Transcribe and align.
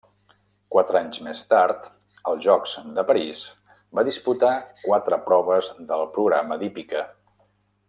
Quatre 0.75 0.97
anys 0.99 1.19
més 1.27 1.41
tard, 1.51 1.83
als 2.31 2.41
Jocs 2.45 2.73
de 2.95 3.03
París, 3.11 3.43
va 3.99 4.05
disputar 4.09 4.55
quatre 4.87 5.21
proves 5.29 5.71
del 5.93 6.09
programa 6.17 6.59
d'hípica. 6.65 7.07